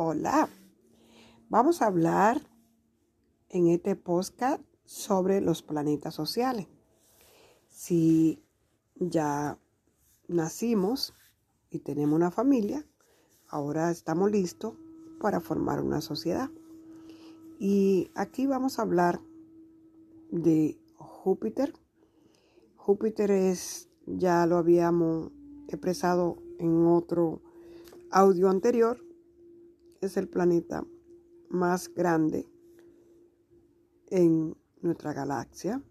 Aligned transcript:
Hola, 0.00 0.48
vamos 1.48 1.82
a 1.82 1.86
hablar 1.86 2.40
en 3.48 3.66
este 3.66 3.96
podcast 3.96 4.62
sobre 4.84 5.40
los 5.40 5.64
planetas 5.64 6.14
sociales. 6.14 6.68
Si 7.68 8.40
ya 8.94 9.58
nacimos 10.28 11.14
y 11.68 11.80
tenemos 11.80 12.14
una 12.14 12.30
familia, 12.30 12.86
ahora 13.48 13.90
estamos 13.90 14.30
listos 14.30 14.74
para 15.20 15.40
formar 15.40 15.82
una 15.82 16.00
sociedad. 16.00 16.48
Y 17.58 18.12
aquí 18.14 18.46
vamos 18.46 18.78
a 18.78 18.82
hablar 18.82 19.20
de 20.30 20.78
Júpiter. 20.94 21.74
Júpiter 22.76 23.32
es, 23.32 23.88
ya 24.06 24.46
lo 24.46 24.58
habíamos 24.58 25.32
expresado 25.66 26.36
en 26.60 26.86
otro 26.86 27.42
audio 28.12 28.48
anterior, 28.48 29.07
es 30.00 30.16
el 30.16 30.28
planeta 30.28 30.86
más 31.50 31.92
grande 31.94 32.46
en 34.06 34.56
nuestra 34.80 35.12
galaxia 35.12 35.82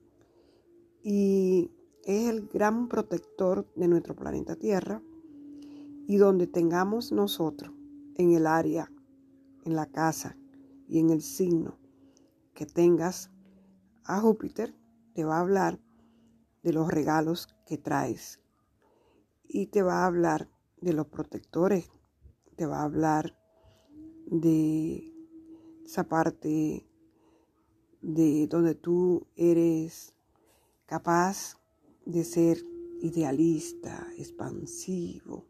y 1.03 1.71
es 2.03 2.29
el 2.29 2.47
gran 2.47 2.87
protector 2.87 3.67
de 3.75 3.87
nuestro 3.87 4.15
planeta 4.15 4.55
Tierra 4.55 5.01
y 6.07 6.17
donde 6.17 6.47
tengamos 6.47 7.11
nosotros 7.11 7.73
en 8.15 8.33
el 8.33 8.47
área, 8.47 8.91
en 9.65 9.75
la 9.75 9.87
casa 9.87 10.37
y 10.87 10.99
en 10.99 11.09
el 11.09 11.21
signo 11.21 11.77
que 12.53 12.65
tengas 12.65 13.29
a 14.05 14.21
Júpiter, 14.21 14.73
te 15.13 15.25
va 15.25 15.37
a 15.37 15.41
hablar 15.41 15.79
de 16.63 16.73
los 16.73 16.87
regalos 16.87 17.47
que 17.65 17.77
traes 17.77 18.39
y 19.43 19.67
te 19.67 19.83
va 19.83 20.03
a 20.03 20.05
hablar 20.07 20.49
de 20.81 20.93
los 20.93 21.07
protectores, 21.07 21.91
te 22.55 22.65
va 22.65 22.79
a 22.79 22.85
hablar 22.85 23.36
de 24.29 25.13
esa 25.85 26.07
parte 26.07 26.85
de 28.01 28.47
donde 28.47 28.75
tú 28.75 29.25
eres 29.35 30.13
capaz 30.85 31.57
de 32.05 32.23
ser 32.23 32.63
idealista, 33.01 34.07
expansivo, 34.17 35.45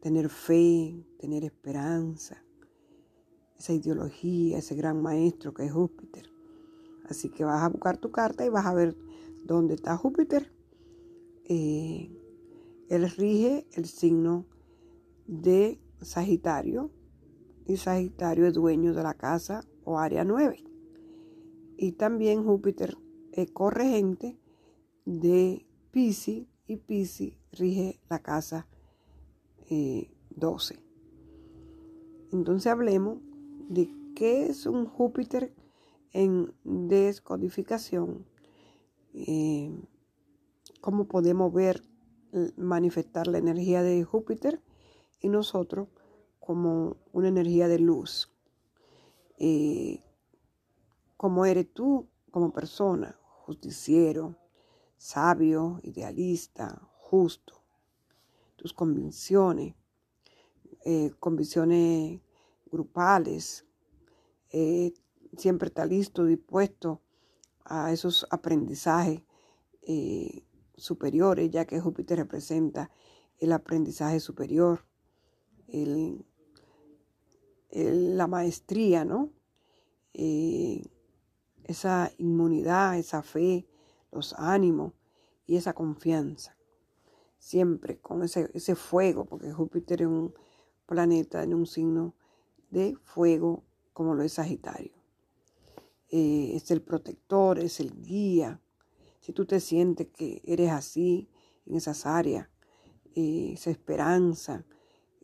tener 0.00 0.28
fe, 0.28 1.04
tener 1.18 1.44
esperanza, 1.44 2.42
esa 3.58 3.72
ideología, 3.72 4.58
ese 4.58 4.74
gran 4.74 5.00
maestro 5.02 5.54
que 5.54 5.66
es 5.66 5.72
Júpiter. 5.72 6.30
Así 7.08 7.30
que 7.30 7.44
vas 7.44 7.62
a 7.62 7.68
buscar 7.68 7.98
tu 7.98 8.10
carta 8.10 8.44
y 8.44 8.48
vas 8.48 8.66
a 8.66 8.74
ver 8.74 8.96
dónde 9.44 9.74
está 9.74 9.96
Júpiter. 9.96 10.52
Eh, 11.44 12.10
él 12.88 13.10
rige 13.10 13.66
el 13.72 13.86
signo 13.86 14.46
de 15.26 15.80
Sagitario 16.00 16.90
y 17.66 17.76
Sagitario 17.76 18.46
es 18.46 18.54
dueño 18.54 18.94
de 18.94 19.02
la 19.02 19.14
casa 19.14 19.64
o 19.84 19.98
área 19.98 20.24
9. 20.24 20.64
Y 21.76 21.92
también 21.92 22.44
Júpiter 22.44 22.96
es 23.32 23.50
corregente 23.50 24.38
de 25.04 25.66
Pisces 25.90 26.46
y 26.66 26.76
Pisces 26.76 27.34
rige 27.52 28.00
la 28.08 28.20
casa 28.20 28.66
12. 29.68 30.74
Eh, 30.74 30.80
Entonces 32.32 32.70
hablemos 32.70 33.18
de 33.68 33.88
qué 34.14 34.46
es 34.46 34.66
un 34.66 34.86
Júpiter 34.86 35.54
en 36.12 36.52
descodificación, 36.64 38.26
eh, 39.14 39.70
cómo 40.80 41.06
podemos 41.06 41.52
ver, 41.52 41.82
manifestar 42.56 43.26
la 43.26 43.38
energía 43.38 43.82
de 43.82 44.02
Júpiter 44.04 44.62
y 45.20 45.28
nosotros 45.28 45.88
como 46.42 46.96
una 47.12 47.28
energía 47.28 47.68
de 47.68 47.78
luz. 47.78 48.28
Eh, 49.38 50.02
como 51.16 51.46
eres 51.46 51.72
tú 51.72 52.08
como 52.32 52.52
persona, 52.52 53.16
justiciero, 53.44 54.36
sabio, 54.96 55.78
idealista, 55.84 56.82
justo, 56.98 57.62
tus 58.56 58.72
convicciones, 58.72 59.76
eh, 60.84 61.12
convicciones 61.20 62.20
grupales, 62.72 63.64
eh, 64.50 64.92
siempre 65.36 65.68
está 65.68 65.86
listo, 65.86 66.24
dispuesto 66.24 67.02
a 67.64 67.92
esos 67.92 68.26
aprendizajes 68.30 69.22
superiores, 70.76 71.50
ya 71.50 71.66
que 71.66 71.80
Júpiter 71.80 72.18
representa 72.18 72.90
el 73.38 73.52
aprendizaje 73.52 74.18
superior, 74.18 74.84
el 75.68 76.24
la 77.72 78.26
maestría, 78.26 79.04
¿no? 79.04 79.30
Eh, 80.14 80.84
esa 81.64 82.12
inmunidad, 82.18 82.98
esa 82.98 83.22
fe, 83.22 83.66
los 84.10 84.34
ánimos 84.34 84.92
y 85.46 85.56
esa 85.56 85.72
confianza. 85.72 86.56
Siempre 87.38 87.98
con 87.98 88.22
ese, 88.22 88.50
ese 88.54 88.74
fuego, 88.74 89.24
porque 89.24 89.52
Júpiter 89.52 90.02
es 90.02 90.08
un 90.08 90.34
planeta 90.86 91.42
en 91.42 91.54
un 91.54 91.66
signo 91.66 92.14
de 92.70 92.96
fuego 93.02 93.64
como 93.92 94.14
lo 94.14 94.22
es 94.22 94.34
Sagitario. 94.34 94.92
Eh, 96.10 96.52
es 96.54 96.70
el 96.70 96.82
protector, 96.82 97.58
es 97.58 97.80
el 97.80 98.02
guía. 98.02 98.60
Si 99.20 99.32
tú 99.32 99.46
te 99.46 99.60
sientes 99.60 100.08
que 100.08 100.42
eres 100.44 100.70
así 100.70 101.30
en 101.64 101.76
esas 101.76 102.04
áreas, 102.04 102.48
eh, 103.14 103.52
esa 103.54 103.70
esperanza, 103.70 104.64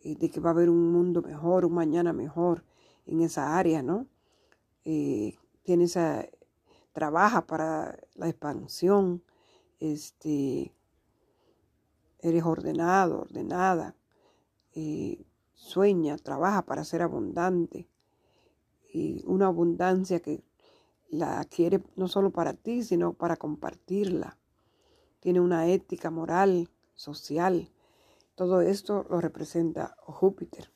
de 0.04 0.30
que 0.30 0.40
va 0.40 0.50
a 0.50 0.52
haber 0.52 0.70
un 0.70 0.92
mundo 0.92 1.22
mejor, 1.22 1.64
un 1.64 1.74
mañana 1.74 2.12
mejor 2.12 2.64
en 3.06 3.20
esa 3.20 3.56
área, 3.58 3.82
¿no? 3.82 4.06
Eh, 4.84 5.36
tienes 5.62 5.96
a, 5.96 6.26
trabaja 6.92 7.46
para 7.46 7.98
la 8.14 8.28
expansión, 8.28 9.22
este, 9.80 10.72
eres 12.20 12.44
ordenado, 12.44 13.20
ordenada, 13.20 13.94
eh, 14.74 15.24
sueña, 15.54 16.16
trabaja 16.16 16.62
para 16.64 16.84
ser 16.84 17.02
abundante 17.02 17.88
y 18.92 19.22
una 19.26 19.46
abundancia 19.46 20.20
que 20.20 20.42
la 21.08 21.44
quiere 21.44 21.82
no 21.96 22.08
solo 22.08 22.30
para 22.30 22.52
ti, 22.52 22.82
sino 22.82 23.12
para 23.12 23.36
compartirla. 23.36 24.38
Tiene 25.20 25.40
una 25.40 25.66
ética 25.66 26.10
moral, 26.10 26.68
social, 26.94 27.70
todo 28.38 28.60
esto 28.60 29.04
lo 29.10 29.20
representa 29.20 29.96
Júpiter. 30.06 30.70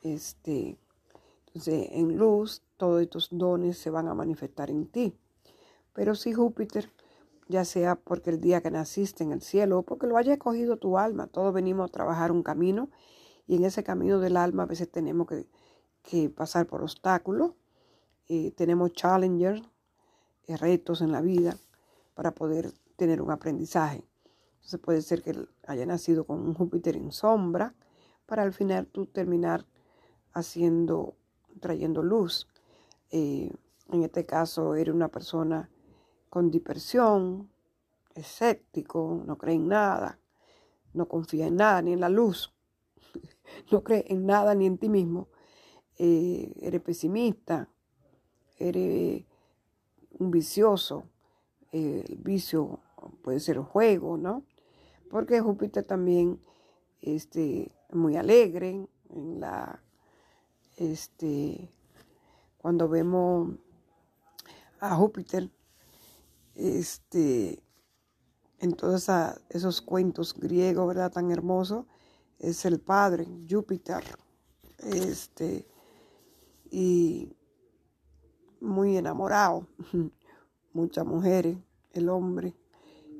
Este, 0.00 0.76
entonces, 1.46 1.90
en 1.92 2.16
luz, 2.16 2.64
todos 2.76 3.00
estos 3.00 3.28
dones 3.30 3.78
se 3.78 3.88
van 3.88 4.08
a 4.08 4.14
manifestar 4.14 4.68
en 4.68 4.88
ti. 4.88 5.16
Pero 5.92 6.16
si 6.16 6.32
Júpiter, 6.32 6.90
ya 7.48 7.64
sea 7.64 7.94
porque 7.94 8.30
el 8.30 8.40
día 8.40 8.62
que 8.62 8.72
naciste 8.72 9.22
en 9.22 9.30
el 9.30 9.42
cielo 9.42 9.78
o 9.78 9.82
porque 9.84 10.08
lo 10.08 10.16
haya 10.16 10.36
cogido 10.40 10.76
tu 10.76 10.98
alma, 10.98 11.28
todos 11.28 11.54
venimos 11.54 11.88
a 11.88 11.92
trabajar 11.92 12.32
un 12.32 12.42
camino 12.42 12.90
y 13.46 13.54
en 13.54 13.64
ese 13.64 13.84
camino 13.84 14.18
del 14.18 14.36
alma 14.36 14.64
a 14.64 14.66
veces 14.66 14.90
tenemos 14.90 15.28
que, 15.28 16.30
pasar 16.30 16.66
por 16.66 16.82
obstáculos, 16.82 17.52
eh, 18.26 18.50
tenemos 18.56 18.92
challengers, 18.92 19.62
eh, 20.48 20.56
retos 20.56 21.00
en 21.00 21.12
la 21.12 21.20
vida 21.20 21.56
para 22.14 22.32
poder 22.32 22.72
tener 22.96 23.22
un 23.22 23.30
aprendizaje. 23.30 24.02
Entonces 24.62 24.80
puede 24.80 25.02
ser 25.02 25.22
que 25.22 25.34
haya 25.66 25.84
nacido 25.86 26.24
con 26.24 26.40
un 26.40 26.54
Júpiter 26.54 26.96
en 26.96 27.10
sombra 27.10 27.74
para 28.26 28.44
al 28.44 28.52
final 28.52 28.86
tú 28.86 29.06
terminar 29.06 29.66
haciendo, 30.32 31.16
trayendo 31.60 32.04
luz. 32.04 32.46
Eh, 33.10 33.50
en 33.90 34.02
este 34.04 34.24
caso 34.24 34.76
eres 34.76 34.94
una 34.94 35.08
persona 35.08 35.68
con 36.30 36.48
dispersión, 36.48 37.50
escéptico, 38.14 39.24
no 39.26 39.36
cree 39.36 39.56
en 39.56 39.66
nada, 39.66 40.20
no 40.94 41.08
confía 41.08 41.48
en 41.48 41.56
nada 41.56 41.82
ni 41.82 41.92
en 41.92 42.00
la 42.00 42.08
luz, 42.08 42.54
no 43.72 43.82
cree 43.82 44.04
en 44.08 44.26
nada 44.26 44.54
ni 44.54 44.66
en 44.66 44.78
ti 44.78 44.88
mismo. 44.88 45.28
Eh, 45.98 46.54
eres 46.60 46.80
pesimista, 46.82 47.68
eres 48.58 49.24
un 50.20 50.30
vicioso, 50.30 51.04
eh, 51.72 52.04
el 52.08 52.18
vicio 52.18 52.78
puede 53.22 53.40
ser 53.40 53.58
juego, 53.58 54.16
¿no? 54.16 54.44
Porque 55.12 55.42
Júpiter 55.42 55.84
también 55.84 56.40
este, 57.02 57.70
muy 57.92 58.16
alegre 58.16 58.88
en 59.10 59.40
la 59.40 59.82
este 60.78 61.70
cuando 62.56 62.88
vemos 62.88 63.50
a 64.80 64.96
Júpiter 64.96 65.50
este 66.54 67.62
en 68.58 68.72
todos 68.72 69.06
esos 69.50 69.82
cuentos 69.82 70.32
griegos 70.32 70.88
verdad 70.88 71.12
tan 71.12 71.30
hermosos 71.30 71.84
es 72.38 72.64
el 72.64 72.80
padre 72.80 73.28
Júpiter 73.48 74.02
este 74.78 75.68
y 76.70 77.36
muy 78.62 78.96
enamorado 78.96 79.66
muchas 80.72 81.04
mujeres 81.04 81.58
el 81.92 82.08
hombre 82.08 82.56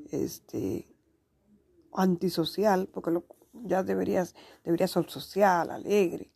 este 0.09 0.92
antisocial, 1.95 2.87
porque 2.87 3.21
ya 3.53 3.83
deberías, 3.83 4.35
debería 4.63 4.87
ser 4.87 5.09
social, 5.09 5.69
alegre, 5.71 6.31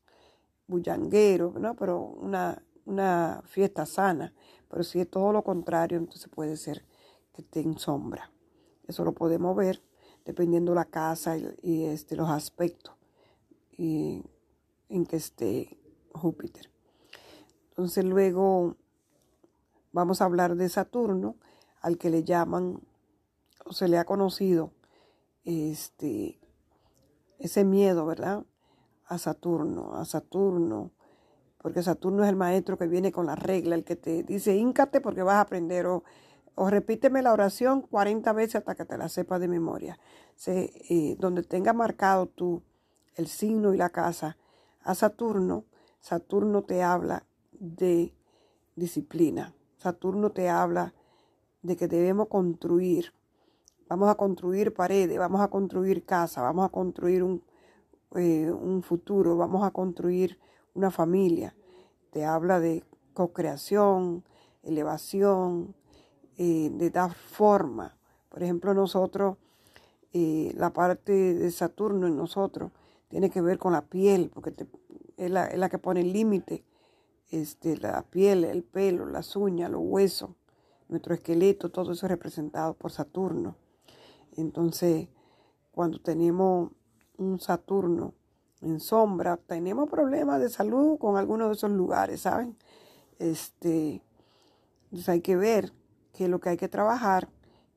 bullanguero, 0.68 1.54
¿no? 1.60 1.76
Pero 1.76 2.00
una, 2.00 2.62
una 2.86 3.42
fiesta 3.46 3.86
sana. 3.86 4.34
Pero 4.70 4.84
si 4.84 5.00
es 5.00 5.10
todo 5.10 5.32
lo 5.32 5.44
contrario, 5.44 5.98
entonces 5.98 6.30
puede 6.30 6.58
ser 6.58 6.86
que 7.34 7.42
esté 7.42 7.62
en 7.62 7.78
sombra. 7.78 8.32
Eso 8.88 9.04
lo 9.04 9.14
podemos 9.14 9.56
ver 9.56 9.82
dependiendo 10.26 10.74
la 10.74 10.86
casa 10.86 11.38
y, 11.38 11.86
este, 11.86 12.16
los 12.18 12.30
aspectos 12.30 12.94
en 13.78 15.06
que 15.08 15.16
esté 15.16 15.78
Júpiter. 16.14 16.70
Entonces 17.70 18.04
luego 18.04 18.76
vamos 19.92 20.22
a 20.22 20.26
hablar 20.26 20.56
de 20.56 20.68
Saturno, 20.68 21.36
al 21.80 21.98
que 21.98 22.10
le 22.10 22.24
llaman, 22.24 22.82
o 23.66 23.72
se 23.72 23.88
le 23.88 23.98
ha 23.98 24.06
conocido, 24.06 24.72
este, 25.48 26.40
ese 27.40 27.64
miedo, 27.64 28.06
¿verdad? 28.06 28.44
A 29.06 29.18
Saturno, 29.18 29.96
a 29.96 30.04
Saturno, 30.04 30.92
porque 31.58 31.82
Saturno 31.82 32.24
es 32.24 32.30
el 32.30 32.36
maestro 32.36 32.78
que 32.78 32.88
viene 32.88 33.14
con 33.14 33.26
la 33.26 33.36
regla, 33.36 33.76
el 33.76 33.86
que 33.86 33.96
te 33.96 34.24
dice, 34.24 34.56
íncate 34.58 35.00
porque 35.00 35.24
vas 35.24 35.36
a 35.36 35.42
aprender, 35.42 35.88
o, 35.88 36.04
o 36.56 36.70
repíteme 36.70 37.22
la 37.22 37.32
oración 37.32 37.82
40 37.82 38.34
veces 38.34 38.56
hasta 38.56 38.76
que 38.76 38.84
te 38.84 38.98
la 38.98 39.08
sepas 39.08 39.40
de 39.40 39.48
memoria. 39.48 39.98
Se, 40.36 40.72
eh, 40.90 41.16
donde 41.18 41.44
tenga 41.44 41.72
marcado 41.72 42.28
tú 42.28 42.62
el 43.16 43.28
signo 43.28 43.74
y 43.74 43.78
la 43.78 43.90
casa 43.90 44.38
a 44.82 44.96
Saturno, 44.96 45.64
Saturno 46.02 46.64
te 46.64 46.84
habla 46.84 47.26
de 47.52 48.14
disciplina. 48.76 49.54
Saturno 49.78 50.32
te 50.32 50.50
habla 50.50 50.94
de 51.62 51.78
que 51.78 51.88
debemos 51.88 52.28
construir. 52.28 53.14
Vamos 53.90 54.10
a 54.10 54.16
construir 54.16 54.74
paredes, 54.74 55.18
vamos 55.18 55.40
a 55.40 55.48
construir 55.48 56.04
casa, 56.04 56.42
vamos 56.42 56.66
a 56.66 56.70
construir 56.70 57.24
un, 57.24 57.42
eh, 58.16 58.52
un 58.52 58.84
futuro, 58.84 59.38
vamos 59.38 59.64
a 59.64 59.72
construir 59.72 60.38
una 60.74 60.92
familia. 60.92 61.56
Te 62.12 62.26
habla 62.26 62.60
de 62.60 62.84
co-creación, 63.14 64.26
elevación, 64.62 65.74
eh, 66.38 66.70
de 66.74 66.90
dar 66.90 67.14
forma. 67.14 67.98
Por 68.28 68.44
ejemplo, 68.44 68.74
nosotros, 68.74 69.38
eh, 70.12 70.54
la 70.58 70.74
parte 70.74 71.14
de 71.36 71.50
Saturno 71.50 72.08
en 72.08 72.18
nosotros 72.18 72.72
tiene 73.08 73.30
que 73.30 73.40
ver 73.40 73.58
con 73.58 73.72
la 73.72 73.86
piel, 73.86 74.30
porque 74.34 74.54
es, 75.16 75.32
la, 75.32 75.46
es, 75.48 75.58
la, 75.58 75.70
que 75.70 75.80
pone 75.80 76.02
el 76.02 76.12
límite. 76.12 76.66
Este, 77.32 77.78
la 77.78 78.02
piel, 78.04 78.44
el 78.44 78.64
pelo, 78.64 79.06
las 79.06 79.36
uñas, 79.38 79.72
los 79.72 79.82
huesos, 79.82 80.32
nuestro 80.90 81.14
esqueleto, 81.14 81.70
todo 81.70 81.94
eso 81.94 82.06
es 82.06 82.12
representado 82.12 82.74
por 82.74 82.92
Saturno. 82.92 83.56
Entonces, 84.38 85.10
cuando 85.72 86.00
tenemos 86.00 86.72
un 87.18 87.40
Saturno 87.40 88.14
en 88.62 88.80
sombra, 88.80 89.38
tenemos 89.38 89.90
problemas 89.90 90.40
de 90.40 90.50
salud 90.50 90.98
con 90.98 91.18
algunos 91.18 91.50
de 91.50 91.54
esos 91.54 91.72
lugares, 91.72 92.22
¿saben? 92.22 92.58
Este, 93.20 94.04
entonces 94.86 95.10
hay 95.10 95.22
que 95.22 95.36
ver 95.36 95.74
qué 96.14 96.26
es 96.26 96.30
lo 96.30 96.40
que 96.40 96.50
hay 96.50 96.58
que 96.58 96.70
trabajar 96.70 97.30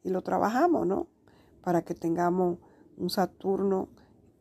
y 0.02 0.10
lo 0.10 0.22
trabajamos, 0.22 0.86
¿no? 0.86 1.08
Para 1.62 1.82
que 1.82 1.94
tengamos 1.94 2.58
un 2.96 3.10
Saturno 3.10 3.88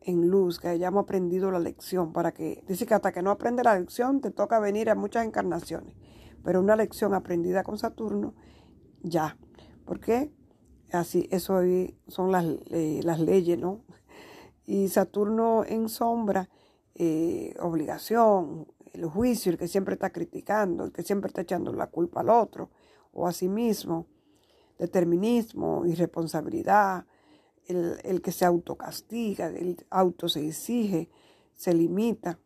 en 0.02 0.28
luz, 0.28 0.58
que 0.58 0.68
hayamos 0.68 1.04
aprendido 1.04 1.50
la 1.50 1.58
lección, 1.58 2.12
para 2.12 2.32
que, 2.32 2.64
dice 2.66 2.86
que 2.86 2.94
hasta 2.94 3.12
que 3.12 3.22
no 3.22 3.30
aprende 3.30 3.64
la 3.64 3.78
lección 3.78 4.20
te 4.20 4.30
toca 4.30 4.58
venir 4.58 4.88
a 4.90 4.94
muchas 4.94 5.26
encarnaciones, 5.26 5.94
pero 6.42 6.60
una 6.60 6.76
lección 6.76 7.14
aprendida 7.14 7.62
con 7.62 7.78
Saturno, 7.78 8.34
ya. 9.02 9.36
¿Por 9.84 10.00
qué? 10.00 10.32
Así, 10.92 11.28
eso 11.30 11.60
son 12.08 12.32
las, 12.32 12.44
eh, 12.70 13.00
las 13.04 13.20
leyes, 13.20 13.58
¿no? 13.58 13.82
Y 14.66 14.88
Saturno 14.88 15.64
en 15.64 15.88
sombra, 15.88 16.48
eh, 16.94 17.54
obligación, 17.60 18.66
el 18.92 19.06
juicio, 19.06 19.52
el 19.52 19.58
que 19.58 19.68
siempre 19.68 19.94
está 19.94 20.10
criticando, 20.10 20.84
el 20.84 20.92
que 20.92 21.02
siempre 21.02 21.28
está 21.28 21.42
echando 21.42 21.72
la 21.72 21.86
culpa 21.86 22.20
al 22.20 22.30
otro 22.30 22.70
o 23.12 23.26
a 23.26 23.32
sí 23.32 23.48
mismo, 23.48 24.06
determinismo, 24.78 25.84
irresponsabilidad, 25.86 27.06
el, 27.66 27.98
el 28.02 28.20
que 28.20 28.32
se 28.32 28.44
autocastiga, 28.44 29.46
el 29.46 29.76
auto 29.90 30.28
se 30.28 30.46
exige, 30.46 31.08
se 31.54 31.74
limita, 31.74 32.38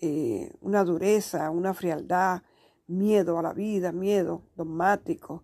eh, 0.00 0.52
una 0.60 0.84
dureza, 0.84 1.50
una 1.50 1.74
frialdad, 1.74 2.42
miedo 2.86 3.38
a 3.38 3.42
la 3.42 3.52
vida, 3.52 3.92
miedo 3.92 4.42
dogmático, 4.56 5.42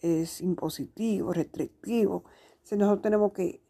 es 0.00 0.40
impositivo, 0.40 1.32
restrictivo. 1.32 2.24
Si 2.62 2.76
nosotros 2.76 3.02
tenemos 3.02 3.32
que 3.32 3.62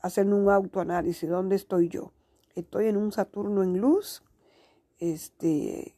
hacer 0.00 0.26
un 0.26 0.48
autoanálisis, 0.50 1.28
¿dónde 1.28 1.56
estoy 1.56 1.88
yo? 1.88 2.12
Estoy 2.54 2.88
en 2.88 2.96
un 2.96 3.12
Saturno 3.12 3.62
en 3.62 3.78
luz, 3.78 4.22
este, 4.98 5.96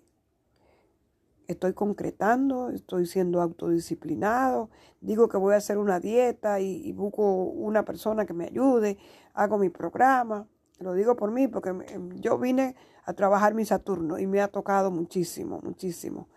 estoy 1.47 1.75
concretando, 1.75 2.71
estoy 2.71 3.07
siendo 3.07 3.41
autodisciplinado, 3.41 4.71
digo 5.01 5.29
que 5.29 5.37
voy 5.37 5.55
a 5.55 5.59
hacer 5.59 5.79
una 5.79 6.01
dieta 6.01 6.61
y, 6.61 6.93
busco 6.93 7.45
una 7.45 7.85
persona 7.85 8.27
que 8.27 8.33
me 8.33 8.47
ayude, 8.47 8.99
hago 9.35 9.59
mi 9.59 9.69
programa, 9.69 10.49
lo 10.79 10.95
digo 10.95 11.17
por 11.17 11.31
mí 11.31 11.49
porque 11.49 11.75
yo 12.17 12.39
vine 12.39 12.75
a 13.05 13.13
trabajar 13.13 13.55
mi 13.55 13.65
Saturno 13.65 14.19
y 14.19 14.27
me 14.27 14.41
ha 14.41 14.49
tocado 14.49 14.91
muchísimo, 14.91 15.61
muchísimo. 15.63 16.29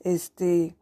Este, 0.00 0.76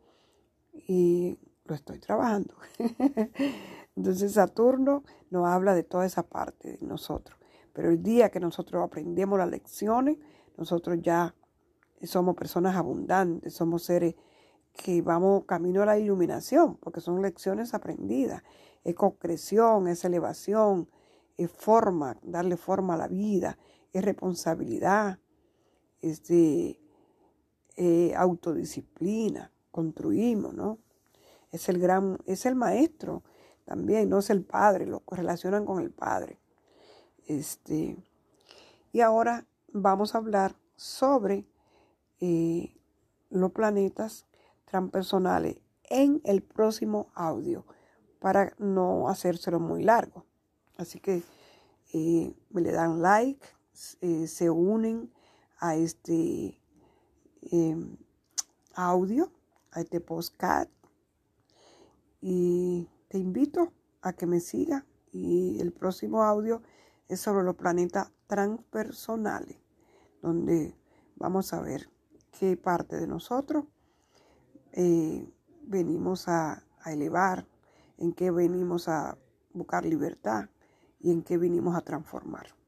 y 0.72 1.38
lo 1.64 1.74
estoy 1.74 1.98
trabajando. 1.98 2.54
Entonces 3.96 4.32
Saturno 4.32 5.04
nos 5.30 5.46
habla 5.46 5.74
de 5.74 5.82
toda 5.82 6.06
esa 6.06 6.22
parte 6.22 6.76
de 6.78 6.86
nosotros. 6.86 7.38
Pero 7.72 7.90
el 7.90 8.02
día 8.02 8.30
que 8.30 8.40
nosotros 8.40 8.82
aprendemos 8.82 9.38
las 9.38 9.48
lecciones, 9.48 10.18
nosotros 10.56 10.98
ya 11.00 11.34
somos 12.02 12.34
personas 12.36 12.76
abundantes, 12.76 13.54
somos 13.54 13.84
seres 13.84 14.14
que 14.72 15.02
vamos 15.02 15.44
camino 15.44 15.82
a 15.82 15.86
la 15.86 15.98
iluminación, 15.98 16.76
porque 16.76 17.00
son 17.00 17.22
lecciones 17.22 17.74
aprendidas. 17.74 18.42
Es 18.84 18.94
concreción, 18.94 19.88
es 19.88 20.04
elevación, 20.04 20.88
es 21.36 21.50
forma, 21.50 22.18
darle 22.22 22.56
forma 22.56 22.94
a 22.94 22.98
la 22.98 23.08
vida, 23.08 23.58
es 23.92 24.04
responsabilidad, 24.04 25.18
es 26.00 26.24
de 26.24 26.78
autodisciplina, 28.16 29.50
construimos, 29.70 30.54
¿no? 30.54 30.78
Es 31.52 31.68
el 31.68 31.78
gran, 31.78 32.18
es 32.26 32.46
el 32.46 32.56
maestro 32.56 33.22
también, 33.64 34.08
no 34.08 34.18
es 34.18 34.30
el 34.30 34.42
padre, 34.42 34.86
lo 34.86 35.00
correlacionan 35.00 35.64
con 35.64 35.80
el 35.80 35.90
padre. 35.90 36.38
Este, 37.26 37.96
y 38.92 39.00
ahora 39.00 39.46
vamos 39.72 40.14
a 40.14 40.18
hablar 40.18 40.56
sobre 40.76 41.46
eh, 42.20 42.74
los 43.30 43.52
planetas 43.52 44.26
transpersonales 44.64 45.58
en 45.84 46.20
el 46.24 46.42
próximo 46.42 47.10
audio 47.14 47.64
para 48.18 48.54
no 48.58 49.08
hacérselo 49.08 49.60
muy 49.60 49.82
largo. 49.82 50.24
Así 50.76 51.00
que 51.00 51.22
eh, 51.92 52.34
me 52.50 52.60
le 52.60 52.72
dan 52.72 53.02
like, 53.02 53.46
eh, 54.00 54.26
se 54.26 54.50
unen 54.50 55.12
a 55.58 55.76
este 55.76 56.58
em, 57.42 57.96
audio, 58.74 59.30
a 59.70 59.80
este 59.80 60.00
postcard 60.00 60.68
y 62.22 62.88
te 63.08 63.18
invito 63.18 63.72
a 64.00 64.14
que 64.14 64.26
me 64.26 64.40
siga 64.40 64.86
y 65.12 65.60
el 65.60 65.72
próximo 65.72 66.22
audio 66.22 66.62
es 67.08 67.20
sobre 67.20 67.44
los 67.44 67.56
planetas 67.56 68.12
transpersonales, 68.28 69.58
donde 70.22 70.74
vamos 71.16 71.52
a 71.52 71.60
ver 71.60 71.90
qué 72.30 72.56
parte 72.56 72.96
de 72.96 73.06
nosotros 73.06 73.66
eh, 74.72 75.28
venimos 75.64 76.28
a, 76.28 76.64
a 76.80 76.92
elevar, 76.92 77.46
en 77.98 78.12
qué 78.12 78.30
venimos 78.30 78.88
a 78.88 79.18
buscar 79.52 79.84
libertad 79.84 80.48
y 81.00 81.10
en 81.10 81.22
qué 81.22 81.36
venimos 81.36 81.76
a 81.76 81.82
transformar. 81.82 82.61